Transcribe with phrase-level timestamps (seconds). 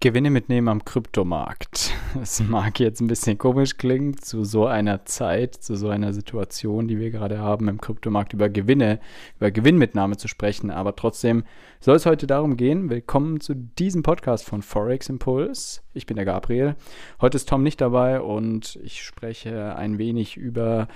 [0.00, 1.92] Gewinne mitnehmen am Kryptomarkt.
[2.14, 6.88] Das mag jetzt ein bisschen komisch klingen, zu so einer Zeit, zu so einer Situation,
[6.88, 8.98] die wir gerade haben im Kryptomarkt, über Gewinne,
[9.36, 10.70] über Gewinnmitnahme zu sprechen.
[10.70, 11.44] Aber trotzdem
[11.80, 12.88] soll es heute darum gehen.
[12.88, 15.80] Willkommen zu diesem Podcast von Forex Impulse.
[15.92, 16.76] Ich bin der Gabriel.
[17.20, 20.88] Heute ist Tom nicht dabei und ich spreche ein wenig über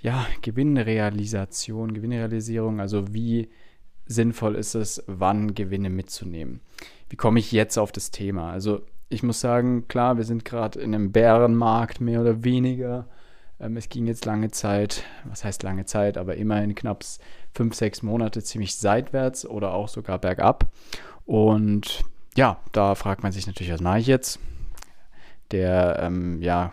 [0.00, 3.48] ja, Gewinnrealisation, Gewinnrealisierung, also wie
[4.06, 6.60] sinnvoll ist es, wann Gewinne mitzunehmen
[7.14, 8.50] wie komme ich jetzt auf das Thema?
[8.50, 13.06] Also ich muss sagen, klar, wir sind gerade in einem Bärenmarkt mehr oder weniger.
[13.60, 17.04] Ähm, es ging jetzt lange Zeit, was heißt lange Zeit, aber immerhin knapp
[17.52, 20.66] fünf, sechs Monate ziemlich seitwärts oder auch sogar bergab.
[21.24, 22.02] Und
[22.36, 24.40] ja, da fragt man sich natürlich, was mache ich jetzt?
[25.52, 26.72] Der ähm, ja,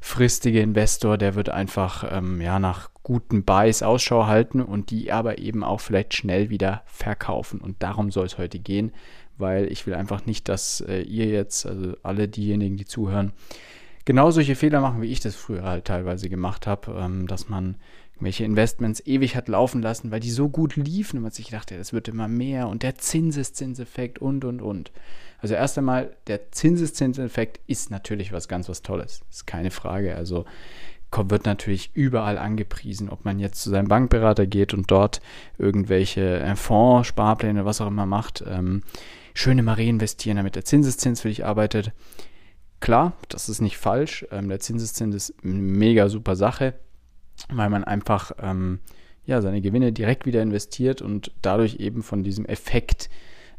[0.00, 5.38] mittelfristige Investor, der wird einfach ähm, ja, nach guten Buys Ausschau halten und die aber
[5.38, 7.60] eben auch vielleicht schnell wieder verkaufen.
[7.60, 8.92] Und darum soll es heute gehen,
[9.38, 13.32] weil ich will einfach nicht, dass äh, ihr jetzt, also alle diejenigen, die zuhören,
[14.04, 17.76] genau solche Fehler machen, wie ich das früher halt teilweise gemacht habe, ähm, dass man
[18.14, 21.78] irgendwelche Investments ewig hat laufen lassen, weil die so gut liefen und man sich dachte,
[21.78, 24.92] das wird immer mehr und der Zinseszinseffekt und und und.
[25.38, 29.22] Also erst einmal, der Zinseszinseffekt ist natürlich was ganz was Tolles.
[29.30, 30.16] Ist keine Frage.
[30.16, 30.44] Also
[31.12, 35.20] wird natürlich überall angepriesen, ob man jetzt zu seinem Bankberater geht und dort
[35.58, 38.44] irgendwelche äh, Fonds, Sparpläne, was auch immer macht.
[38.46, 38.82] Ähm,
[39.34, 41.92] schöne mal reinvestieren, damit der Zinseszins für dich arbeitet.
[42.80, 44.26] Klar, das ist nicht falsch.
[44.30, 46.74] Ähm, der Zinseszins ist eine mega super Sache,
[47.50, 48.80] weil man einfach ähm,
[49.24, 53.10] ja, seine Gewinne direkt wieder investiert und dadurch eben von diesem Effekt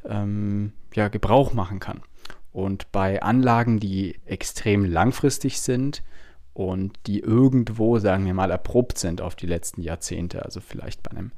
[0.05, 2.01] ähm, ja, Gebrauch machen kann.
[2.51, 6.03] Und bei Anlagen, die extrem langfristig sind,
[6.53, 10.43] und die irgendwo, sagen wir mal, erprobt sind auf die letzten Jahrzehnte.
[10.43, 11.31] Also vielleicht bei einem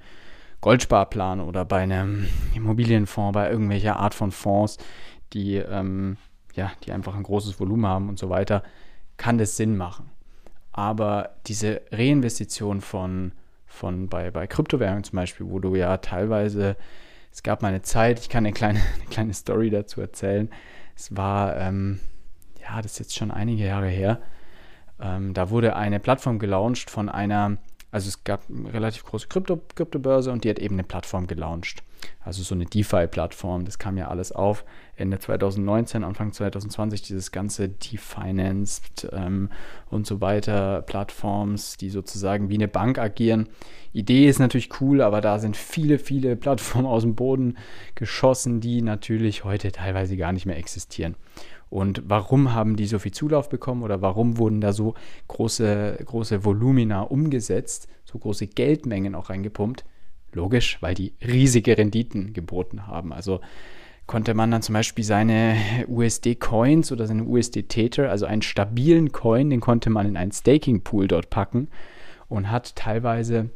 [0.61, 4.77] Goldsparplan oder bei einem Immobilienfonds, bei irgendwelcher Art von Fonds,
[5.33, 6.17] die, ähm,
[6.53, 8.63] ja, die einfach ein großes Volumen haben und so weiter,
[9.17, 10.09] kann das Sinn machen.
[10.71, 13.33] Aber diese Reinvestition von,
[13.67, 16.75] von bei, bei Kryptowährungen zum Beispiel, wo du ja teilweise,
[17.31, 20.49] es gab mal eine Zeit, ich kann eine kleine, eine kleine Story dazu erzählen.
[20.95, 21.99] Es war, ähm,
[22.61, 24.19] ja, das ist jetzt schon einige Jahre her,
[24.99, 27.57] ähm, da wurde eine Plattform gelauncht von einer,
[27.91, 31.83] also es gab eine relativ große Krypto, Kryptobörse und die hat eben eine Plattform gelauncht.
[32.21, 34.63] Also so eine DeFi-Plattform, das kam ja alles auf.
[34.95, 39.49] Ende 2019, Anfang 2020, dieses ganze Definanced ähm,
[39.89, 43.49] und so weiter, Plattforms, die sozusagen wie eine Bank agieren.
[43.91, 47.57] Idee ist natürlich cool, aber da sind viele, viele Plattformen aus dem Boden
[47.95, 51.15] geschossen, die natürlich heute teilweise gar nicht mehr existieren.
[51.69, 54.93] Und warum haben die so viel Zulauf bekommen oder warum wurden da so
[55.27, 59.83] große, große Volumina umgesetzt, so große Geldmengen auch reingepumpt?
[60.33, 63.13] Logisch, weil die riesige Renditen geboten haben.
[63.13, 63.39] Also
[64.07, 65.55] konnte man dann zum Beispiel seine
[65.87, 71.29] USD-Coins oder seine USD-Tether, also einen stabilen Coin, den konnte man in einen Staking-Pool dort
[71.29, 71.69] packen
[72.27, 73.49] und hat teilweise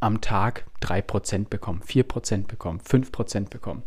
[0.00, 3.82] am Tag 3% bekommen, 4% bekommen, 5% bekommen,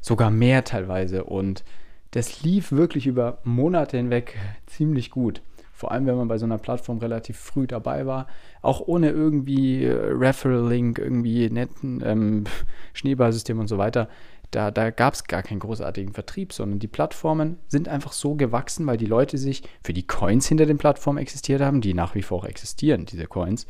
[0.00, 1.24] sogar mehr teilweise.
[1.24, 1.64] Und
[2.12, 4.36] das lief wirklich über Monate hinweg
[4.66, 5.42] ziemlich gut.
[5.78, 8.26] Vor allem, wenn man bei so einer Plattform relativ früh dabei war,
[8.62, 12.44] auch ohne irgendwie äh, Referral-Link, irgendwie netten ähm,
[12.94, 14.08] Schneeballsystem und so weiter.
[14.50, 18.88] Da, da gab es gar keinen großartigen Vertrieb, sondern die Plattformen sind einfach so gewachsen,
[18.88, 22.22] weil die Leute sich für die Coins hinter den Plattformen existiert haben, die nach wie
[22.22, 23.68] vor auch existieren, diese Coins.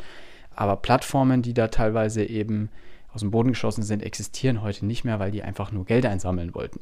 [0.56, 2.70] Aber Plattformen, die da teilweise eben
[3.12, 6.54] aus dem Boden geschossen sind, existieren heute nicht mehr, weil die einfach nur Geld einsammeln
[6.54, 6.80] wollten.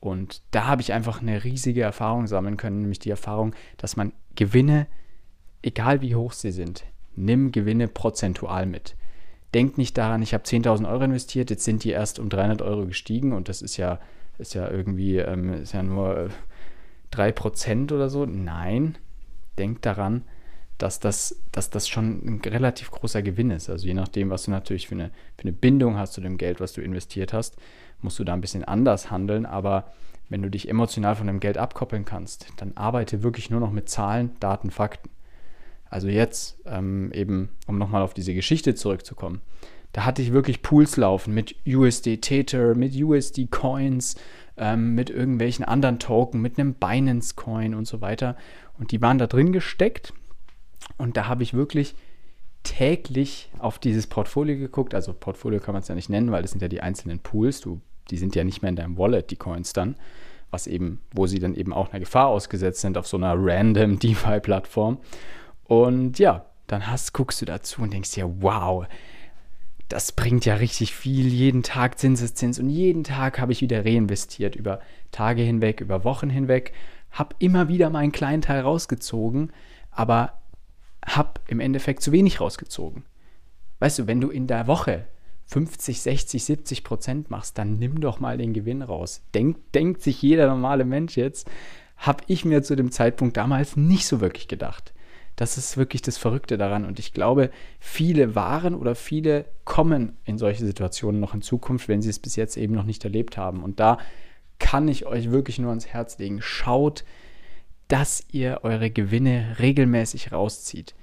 [0.00, 4.12] Und da habe ich einfach eine riesige Erfahrung sammeln können, nämlich die Erfahrung, dass man
[4.36, 4.86] Gewinne,
[5.62, 6.84] egal wie hoch sie sind,
[7.16, 8.96] nimm Gewinne prozentual mit.
[9.54, 12.86] Denk nicht daran, ich habe 10.000 Euro investiert, jetzt sind die erst um 300 Euro
[12.86, 13.98] gestiegen und das ist ja,
[14.36, 16.28] ist ja irgendwie, ähm, ist ja nur äh,
[17.12, 18.26] 3% oder so.
[18.26, 18.98] Nein,
[19.58, 20.22] denk daran,
[20.76, 23.68] dass das, dass das schon ein relativ großer Gewinn ist.
[23.68, 26.60] Also je nachdem, was du natürlich für eine, für eine Bindung hast zu dem Geld,
[26.60, 27.56] was du investiert hast,
[28.00, 29.46] musst du da ein bisschen anders handeln.
[29.46, 29.92] Aber
[30.28, 33.88] wenn du dich emotional von dem Geld abkoppeln kannst, dann arbeite wirklich nur noch mit
[33.88, 35.10] Zahlen, Daten, Fakten.
[35.90, 39.40] Also jetzt ähm, eben, um nochmal auf diese Geschichte zurückzukommen,
[39.92, 44.16] da hatte ich wirklich Pools laufen mit USD Tether, mit USD Coins,
[44.58, 48.36] ähm, mit irgendwelchen anderen Token, mit einem Binance Coin und so weiter.
[48.78, 50.12] Und die waren da drin gesteckt.
[50.98, 51.94] Und da habe ich wirklich
[52.64, 54.94] täglich auf dieses Portfolio geguckt.
[54.94, 57.60] Also Portfolio kann man es ja nicht nennen, weil das sind ja die einzelnen Pools.
[57.60, 59.96] Du die sind ja nicht mehr in deinem Wallet, die Coins dann,
[60.50, 63.98] was eben, wo sie dann eben auch einer Gefahr ausgesetzt sind auf so einer random
[64.00, 64.98] DeFi-Plattform.
[65.64, 68.86] Und ja, dann hast, guckst du dazu und denkst dir, wow,
[69.88, 71.28] das bringt ja richtig viel.
[71.28, 74.80] Jeden Tag Zinseszins und jeden Tag habe ich wieder reinvestiert über
[75.10, 76.72] Tage hinweg, über Wochen hinweg,
[77.10, 79.52] habe immer wieder meinen kleinen Teil rausgezogen,
[79.90, 80.34] aber
[81.04, 83.04] habe im Endeffekt zu wenig rausgezogen.
[83.78, 85.06] Weißt du, wenn du in der Woche
[85.48, 89.22] 50, 60, 70 Prozent machst, dann nimm doch mal den Gewinn raus.
[89.34, 91.48] Denk, denkt sich jeder normale Mensch jetzt,
[91.96, 94.92] habe ich mir zu dem Zeitpunkt damals nicht so wirklich gedacht.
[95.36, 96.84] Das ist wirklich das Verrückte daran.
[96.84, 97.50] Und ich glaube,
[97.80, 102.36] viele waren oder viele kommen in solche Situationen noch in Zukunft, wenn sie es bis
[102.36, 103.62] jetzt eben noch nicht erlebt haben.
[103.62, 103.98] Und da
[104.58, 106.40] kann ich euch wirklich nur ans Herz legen.
[106.42, 107.04] Schaut,
[107.86, 110.94] dass ihr eure Gewinne regelmäßig rauszieht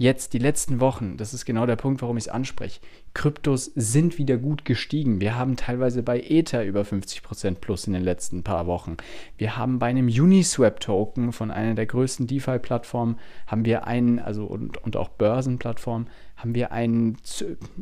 [0.00, 2.80] jetzt die letzten Wochen, das ist genau der Punkt, warum ich es anspreche,
[3.12, 5.20] Kryptos sind wieder gut gestiegen.
[5.20, 8.96] Wir haben teilweise bei Ether über 50% plus in den letzten paar Wochen.
[9.36, 13.16] Wir haben bei einem Uniswap-Token von einer der größten DeFi-Plattformen,
[13.46, 17.18] haben wir einen, also und, und auch Börsenplattformen, haben wir einen,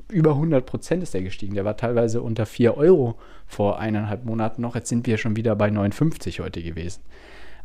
[0.08, 1.54] über 100% ist der gestiegen.
[1.54, 3.16] Der war teilweise unter 4 Euro
[3.46, 4.74] vor eineinhalb Monaten noch.
[4.74, 7.00] Jetzt sind wir schon wieder bei 59 heute gewesen.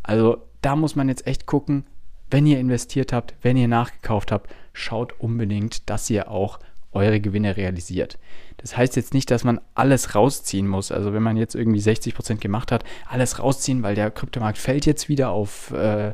[0.03, 1.85] Also da muss man jetzt echt gucken,
[2.33, 6.59] wenn ihr investiert habt, wenn ihr nachgekauft habt, schaut unbedingt, dass ihr auch
[6.91, 8.17] eure Gewinne realisiert.
[8.57, 10.91] Das heißt jetzt nicht, dass man alles rausziehen muss.
[10.91, 14.85] Also wenn man jetzt irgendwie 60 Prozent gemacht hat, alles rausziehen, weil der Kryptomarkt fällt
[14.85, 16.13] jetzt wieder auf äh,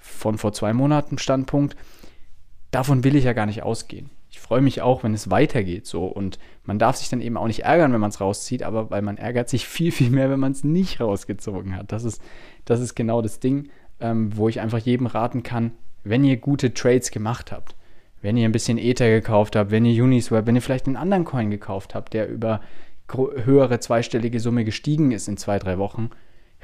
[0.00, 1.76] von vor zwei Monaten Standpunkt.
[2.72, 4.10] Davon will ich ja gar nicht ausgehen.
[4.30, 6.06] Ich freue mich auch, wenn es weitergeht so.
[6.06, 9.02] Und man darf sich dann eben auch nicht ärgern, wenn man es rauszieht, aber weil
[9.02, 11.92] man ärgert sich viel, viel mehr, wenn man es nicht rausgezogen hat.
[11.92, 12.20] Das ist,
[12.64, 13.68] das ist genau das Ding
[14.00, 15.72] ähm, wo ich einfach jedem raten kann,
[16.04, 17.76] wenn ihr gute Trades gemacht habt,
[18.20, 21.24] wenn ihr ein bisschen Ether gekauft habt, wenn ihr Uniswap, wenn ihr vielleicht einen anderen
[21.24, 22.60] Coin gekauft habt, der über
[23.14, 26.10] höhere zweistellige Summe gestiegen ist in zwei, drei Wochen,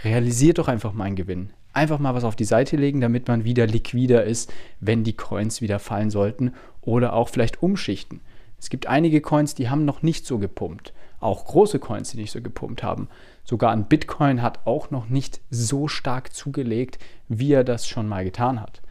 [0.02, 1.50] realisiert doch einfach mal einen Gewinn.
[1.72, 5.60] Einfach mal was auf die Seite legen, damit man wieder liquider ist, wenn die Coins
[5.60, 8.20] wieder fallen sollten oder auch vielleicht umschichten.
[8.58, 10.92] Es gibt einige Coins, die haben noch nicht so gepumpt.
[11.20, 13.08] Auch große Coins, die nicht so gepumpt haben.
[13.44, 16.98] Sogar ein Bitcoin hat auch noch nicht so stark zugelegt,
[17.28, 18.82] wie er das schon mal getan hat.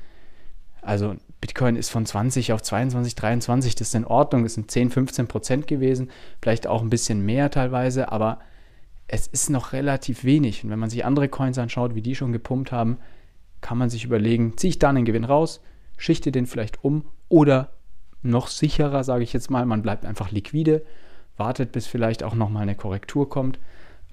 [0.81, 4.89] Also Bitcoin ist von 20 auf 22, 23, das ist in Ordnung, das sind 10,
[4.89, 6.09] 15 Prozent gewesen,
[6.41, 8.39] vielleicht auch ein bisschen mehr teilweise, aber
[9.07, 10.63] es ist noch relativ wenig.
[10.63, 12.97] Und wenn man sich andere Coins anschaut, wie die schon gepumpt haben,
[13.61, 15.61] kann man sich überlegen, ziehe ich da einen Gewinn raus,
[15.97, 17.71] schichte den vielleicht um oder
[18.21, 20.83] noch sicherer, sage ich jetzt mal, man bleibt einfach liquide,
[21.37, 23.59] wartet, bis vielleicht auch nochmal eine Korrektur kommt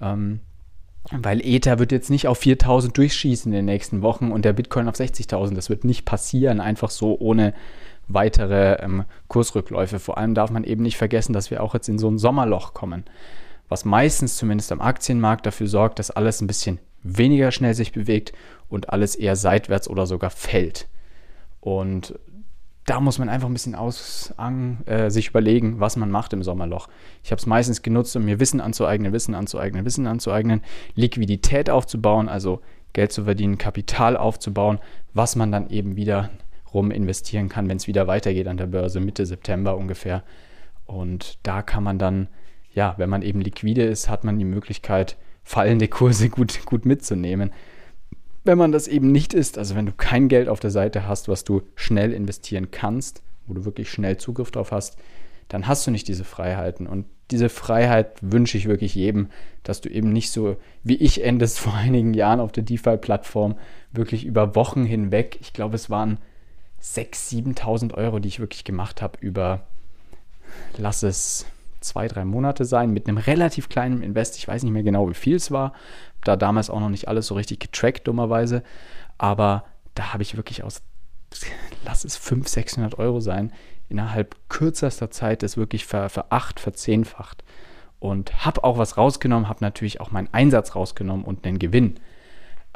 [0.01, 0.39] ähm,
[1.11, 4.87] weil Ether wird jetzt nicht auf 4000 durchschießen in den nächsten Wochen und der Bitcoin
[4.87, 5.53] auf 60.000.
[5.53, 7.53] Das wird nicht passieren, einfach so ohne
[8.07, 9.99] weitere ähm, Kursrückläufe.
[9.99, 12.73] Vor allem darf man eben nicht vergessen, dass wir auch jetzt in so ein Sommerloch
[12.73, 13.03] kommen,
[13.69, 18.33] was meistens zumindest am Aktienmarkt dafür sorgt, dass alles ein bisschen weniger schnell sich bewegt
[18.67, 20.87] und alles eher seitwärts oder sogar fällt.
[21.61, 22.17] Und
[22.85, 26.43] da muss man einfach ein bisschen aus, an, äh, sich überlegen, was man macht im
[26.43, 26.87] Sommerloch.
[27.23, 30.61] Ich habe es meistens genutzt, um mir Wissen anzueignen, Wissen anzueignen, Wissen anzueignen,
[30.93, 32.61] Liquidität aufzubauen, also
[32.93, 34.79] Geld zu verdienen, Kapital aufzubauen,
[35.13, 36.29] was man dann eben wieder
[36.73, 40.23] rum investieren kann, wenn es wieder weitergeht an der Börse, Mitte September ungefähr.
[40.85, 42.27] Und da kann man dann,
[42.71, 47.51] ja, wenn man eben liquide ist, hat man die Möglichkeit, fallende Kurse gut, gut mitzunehmen
[48.45, 51.27] wenn man das eben nicht ist, also wenn du kein Geld auf der Seite hast,
[51.27, 54.97] was du schnell investieren kannst, wo du wirklich schnell Zugriff drauf hast,
[55.49, 56.87] dann hast du nicht diese Freiheiten.
[56.87, 59.29] Und diese Freiheit wünsche ich wirklich jedem,
[59.63, 63.55] dass du eben nicht so wie ich endest vor einigen Jahren auf der DeFi-Plattform
[63.91, 66.19] wirklich über Wochen hinweg, ich glaube es waren
[66.83, 69.65] 6.000, 7.000 Euro, die ich wirklich gemacht habe über,
[70.77, 71.47] lass es
[71.79, 74.37] zwei, drei Monate sein, mit einem relativ kleinen Invest.
[74.37, 75.73] Ich weiß nicht mehr genau, wie viel es war.
[76.25, 78.63] Da damals auch noch nicht alles so richtig getrackt, dummerweise.
[79.17, 79.63] Aber
[79.93, 80.81] da habe ich wirklich aus,
[81.85, 83.53] lass es 500, 600 Euro sein,
[83.87, 87.43] innerhalb kürzester Zeit das wirklich ver, veracht, verzehnfacht.
[87.99, 91.99] Und habe auch was rausgenommen, habe natürlich auch meinen Einsatz rausgenommen und einen Gewinn.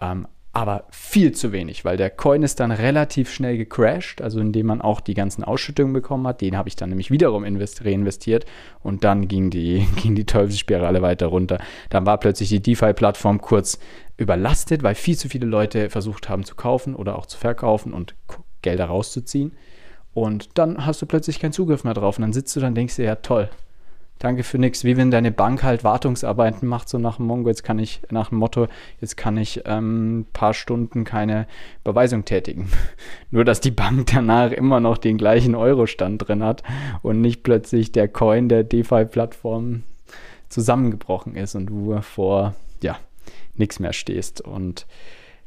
[0.01, 4.65] Ähm, aber viel zu wenig, weil der Coin ist dann relativ schnell gecrashed, also indem
[4.65, 6.41] man auch die ganzen Ausschüttungen bekommen hat.
[6.41, 8.45] Den habe ich dann nämlich wiederum reinvestiert
[8.81, 11.59] und dann ging die, ging die Teufelsspirale weiter runter.
[11.89, 13.79] Dann war plötzlich die DeFi-Plattform kurz
[14.17, 18.15] überlastet, weil viel zu viele Leute versucht haben zu kaufen oder auch zu verkaufen und
[18.63, 19.53] Gelder rauszuziehen.
[20.13, 22.95] Und dann hast du plötzlich keinen Zugriff mehr drauf und dann sitzt du dann denkst
[22.95, 23.49] dir, ja toll,
[24.19, 24.83] danke für nichts.
[24.83, 28.29] Wie wenn deine Bank halt Wartungsarbeiten macht, so nach dem Mongo, jetzt kann ich, nach
[28.29, 28.67] dem Motto,
[29.01, 31.47] jetzt kann ich ein ähm, paar Stunden keine
[31.83, 32.69] Überweisung tätigen.
[33.31, 36.63] Nur, dass die Bank danach immer noch den gleichen Euro-Stand drin hat
[37.01, 39.83] und nicht plötzlich der Coin der DeFi-Plattform
[40.49, 42.97] zusammengebrochen ist und du vor, ja,
[43.55, 44.41] nichts mehr stehst.
[44.41, 44.85] Und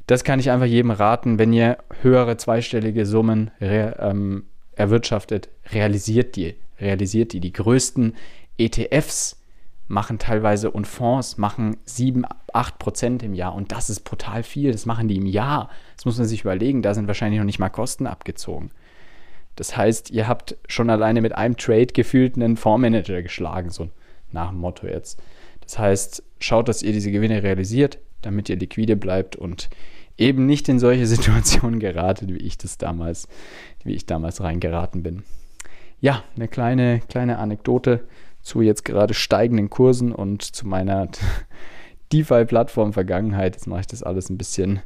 [0.06, 6.54] das kann ich einfach jedem raten, wenn ihr höhere zweistellige Summen ähm, erwirtschaftet, realisiert die
[6.82, 7.40] realisiert die.
[7.40, 8.14] Die größten
[8.58, 9.42] ETFs
[9.88, 14.72] machen teilweise und Fonds machen 7, 8 Prozent im Jahr und das ist brutal viel.
[14.72, 15.68] Das machen die im Jahr.
[15.96, 16.82] Das muss man sich überlegen.
[16.82, 18.70] Da sind wahrscheinlich noch nicht mal Kosten abgezogen.
[19.56, 23.90] Das heißt, ihr habt schon alleine mit einem Trade gefühlt einen Fondsmanager geschlagen, so
[24.30, 25.20] nach dem Motto jetzt.
[25.60, 29.68] Das heißt, schaut, dass ihr diese Gewinne realisiert, damit ihr liquide bleibt und
[30.16, 33.28] eben nicht in solche Situationen geratet, wie ich das damals,
[33.84, 35.22] wie ich damals reingeraten bin.
[36.00, 38.04] Ja, eine kleine, kleine Anekdote
[38.42, 41.08] zu jetzt gerade steigenden Kursen und zu meiner
[42.12, 43.54] DeFi-Plattform Vergangenheit.
[43.54, 44.82] Jetzt mache ich das alles ein bisschen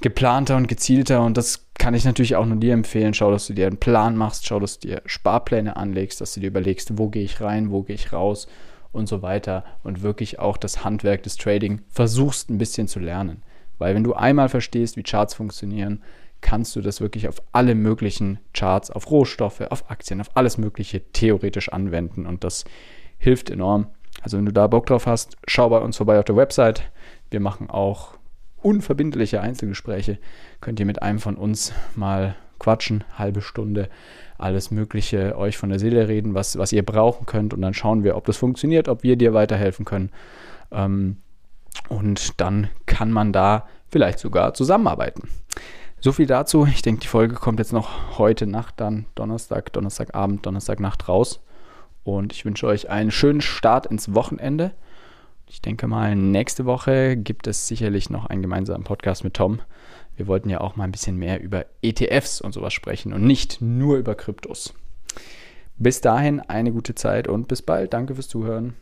[0.00, 3.14] geplanter und gezielter und das kann ich natürlich auch nur dir empfehlen.
[3.14, 6.40] Schau, dass du dir einen Plan machst, schau, dass du dir Sparpläne anlegst, dass du
[6.40, 8.48] dir überlegst, wo gehe ich rein, wo gehe ich raus
[8.92, 13.42] und so weiter und wirklich auch das Handwerk des Trading versuchst ein bisschen zu lernen.
[13.78, 16.02] Weil wenn du einmal verstehst, wie Charts funktionieren,
[16.44, 21.00] kannst du das wirklich auf alle möglichen Charts, auf Rohstoffe, auf Aktien, auf alles Mögliche
[21.12, 22.66] theoretisch anwenden und das
[23.16, 23.86] hilft enorm.
[24.20, 26.82] Also wenn du da Bock drauf hast, schau bei uns vorbei auf der Website.
[27.30, 28.18] Wir machen auch
[28.60, 30.18] unverbindliche Einzelgespräche.
[30.60, 33.88] Könnt ihr mit einem von uns mal quatschen, halbe Stunde,
[34.36, 38.04] alles Mögliche euch von der Seele reden, was, was ihr brauchen könnt und dann schauen
[38.04, 40.10] wir, ob das funktioniert, ob wir dir weiterhelfen können.
[40.70, 41.16] Ähm,
[41.88, 45.28] und dann kann man da vielleicht sogar zusammenarbeiten.
[46.04, 46.66] So viel dazu.
[46.66, 51.40] Ich denke, die Folge kommt jetzt noch heute Nacht, dann Donnerstag, Donnerstagabend, Donnerstagnacht raus.
[52.02, 54.72] Und ich wünsche euch einen schönen Start ins Wochenende.
[55.48, 59.62] Ich denke mal, nächste Woche gibt es sicherlich noch einen gemeinsamen Podcast mit Tom.
[60.14, 63.62] Wir wollten ja auch mal ein bisschen mehr über ETFs und sowas sprechen und nicht
[63.62, 64.74] nur über Kryptos.
[65.78, 67.94] Bis dahin eine gute Zeit und bis bald.
[67.94, 68.74] Danke fürs Zuhören.